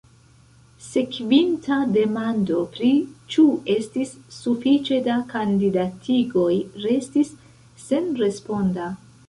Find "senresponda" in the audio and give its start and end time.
7.89-8.93